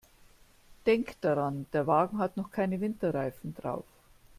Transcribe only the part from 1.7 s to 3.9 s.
der Wagen hat noch keine Winterreifen drauf.